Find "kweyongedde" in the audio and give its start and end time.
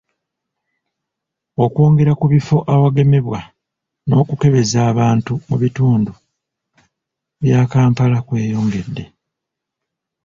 8.27-9.03